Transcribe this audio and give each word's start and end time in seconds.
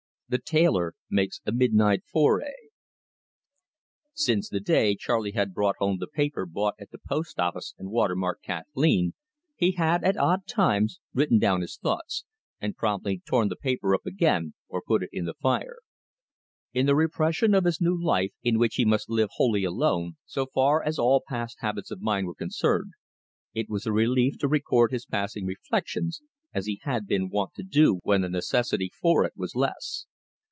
THE 0.31 0.39
TAILOR 0.39 0.93
MAKES 1.09 1.41
A 1.45 1.51
MIDNIGHT 1.51 2.03
FORAY 2.05 2.53
Since 4.13 4.47
the 4.47 4.61
day 4.61 4.95
Charley 4.95 5.33
had 5.33 5.53
brought 5.53 5.75
home 5.79 5.97
the 5.99 6.07
paper 6.07 6.45
bought 6.45 6.75
at 6.79 6.89
the 6.91 6.99
post 6.99 7.37
office, 7.37 7.75
and 7.77 7.91
water 7.91 8.15
marked 8.15 8.41
Kathleen, 8.41 9.13
he 9.57 9.71
had, 9.73 10.05
at 10.05 10.15
odd 10.15 10.47
times, 10.47 11.01
written 11.13 11.37
down 11.37 11.59
his 11.59 11.75
thoughts, 11.75 12.23
and 12.61 12.77
promptly 12.77 13.21
torn 13.27 13.49
the 13.49 13.57
paper 13.57 13.93
up 13.93 14.05
again 14.05 14.53
or 14.69 14.81
put 14.81 15.03
it 15.03 15.09
in 15.11 15.25
the 15.25 15.33
fire. 15.33 15.79
In 16.73 16.85
the 16.85 16.95
repression 16.95 17.53
of 17.53 17.65
the 17.65 17.77
new 17.81 18.01
life, 18.01 18.31
in 18.41 18.57
which 18.57 18.75
he 18.75 18.85
must 18.85 19.09
live 19.09 19.31
wholly 19.33 19.65
alone, 19.65 20.15
so 20.25 20.45
far 20.45 20.81
as 20.81 20.97
all 20.97 21.21
past 21.27 21.57
habits 21.59 21.91
of 21.91 21.99
mind 21.99 22.25
were 22.27 22.35
concerned, 22.35 22.93
it 23.53 23.67
was 23.69 23.85
a 23.85 23.91
relief 23.91 24.37
to 24.39 24.47
record 24.47 24.93
his 24.93 25.05
passing 25.05 25.45
reflections, 25.45 26.21
as 26.53 26.67
he 26.67 26.79
had 26.83 27.05
been 27.05 27.27
wont 27.27 27.53
to 27.55 27.63
do 27.63 27.99
when 28.03 28.21
the 28.21 28.29
necessity 28.29 28.89
for 29.01 29.25
it 29.25 29.33
was 29.35 29.55
less. 29.55 30.05